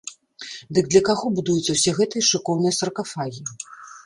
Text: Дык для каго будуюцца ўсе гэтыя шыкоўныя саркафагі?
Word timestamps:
Дык 0.77 0.85
для 0.93 1.01
каго 1.09 1.25
будуюцца 1.39 1.71
ўсе 1.75 1.93
гэтыя 2.01 2.23
шыкоўныя 2.31 2.73
саркафагі? 2.81 3.41